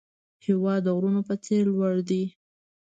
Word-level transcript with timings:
هېواد 0.45 0.81
د 0.83 0.87
غرونو 0.95 1.21
په 1.29 1.35
څېر 1.45 1.63
لوړ 1.75 1.95
دی. 2.09 2.23